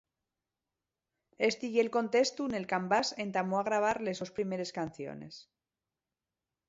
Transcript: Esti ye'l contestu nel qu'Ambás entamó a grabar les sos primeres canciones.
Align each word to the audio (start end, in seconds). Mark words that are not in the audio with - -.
Esti 1.47 1.67
ye'l 1.73 1.91
contestu 1.97 2.41
nel 2.49 2.65
qu'Ambás 2.69 3.07
entamó 3.25 3.55
a 3.59 3.67
grabar 3.69 3.95
les 4.05 4.17
sos 4.19 4.35
primeres 4.39 4.75
canciones. 4.79 5.35